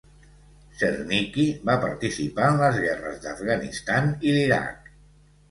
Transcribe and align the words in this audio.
"Czernicki" 0.77 1.45
va 1.71 1.75
participar 1.83 2.47
en 2.55 2.63
les 2.63 2.81
guerres 2.87 3.21
d'Afganistan 3.27 4.11
i 4.29 4.35
l'Iraq. 4.41 4.91